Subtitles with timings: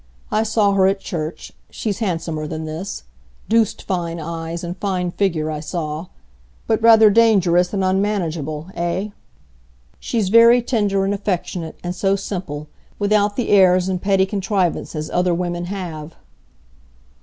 [0.31, 6.07] "I saw her at church,—she's handsomer than this,—deuced fine eyes and fine figure, I saw;
[6.65, 9.09] but rather dangerous and unmanageable, eh?"
[9.99, 15.65] "She's very tender and affectionate, and so simple,—without the airs and petty contrivances other women
[15.65, 16.15] have."